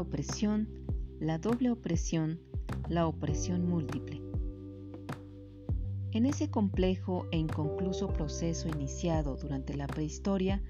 [0.00, 0.68] opresión,
[1.18, 2.40] la doble opresión,
[2.88, 4.22] la opresión múltiple.
[6.12, 10.62] En ese complejo e inconcluso proceso iniciado durante la prehistoria,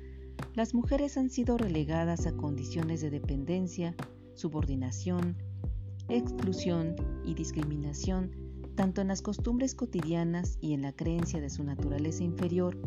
[0.54, 3.94] las mujeres han sido relegadas a condiciones de dependencia,
[4.34, 5.36] subordinación,
[6.08, 8.50] exclusión y discriminación
[8.80, 12.78] tanto en las costumbres cotidianas y en la creencia de su naturaleza inferior,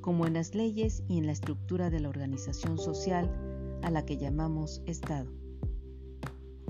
[0.00, 3.30] como en las leyes y en la estructura de la organización social
[3.82, 5.43] a la que llamamos Estado.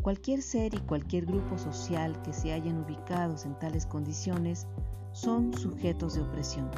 [0.04, 4.66] Cualquier ser y cualquier grupo social que se hayan ubicados en tales condiciones
[5.12, 6.70] son sujetos de opresión.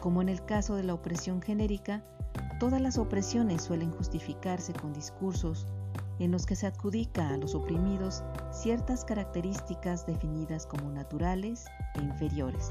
[0.00, 2.04] Como en el caso de la opresión genérica,
[2.60, 5.66] todas las opresiones suelen justificarse con discursos
[6.20, 11.64] en los que se adjudica a los oprimidos ciertas características definidas como naturales
[11.96, 12.70] e inferiores.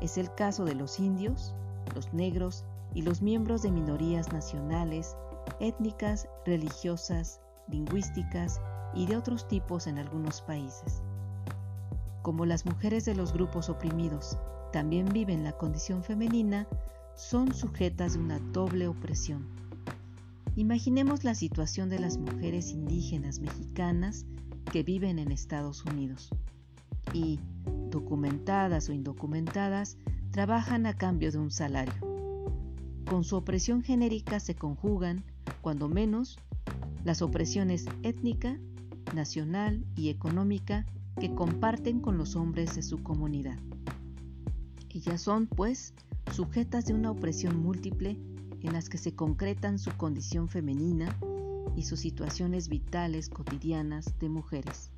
[0.00, 1.56] Es el caso de los indios,
[1.92, 5.16] los negros y los miembros de minorías nacionales,
[5.58, 7.40] étnicas, religiosas,
[7.70, 8.60] lingüísticas
[8.94, 11.02] y de otros tipos en algunos países.
[12.22, 14.38] Como las mujeres de los grupos oprimidos
[14.72, 16.66] también viven la condición femenina,
[17.14, 19.58] son sujetas de una doble opresión
[20.58, 24.26] Imaginemos la situación de las mujeres indígenas mexicanas
[24.72, 26.30] que viven en Estados Unidos
[27.12, 27.38] y,
[27.90, 29.98] documentadas o indocumentadas,
[30.32, 31.94] trabajan a cambio de un salario.
[33.08, 35.22] Con su opresión genérica se conjugan,
[35.60, 36.40] cuando menos,
[37.04, 38.58] las opresiones étnica,
[39.14, 40.86] nacional y económica
[41.20, 43.58] que comparten con los hombres de su comunidad.
[44.90, 45.94] Ellas son, pues,
[46.32, 48.16] sujetas de una opresión múltiple
[48.62, 51.16] en las que se concretan su condición femenina
[51.76, 54.90] y sus situaciones vitales cotidianas de mujeres.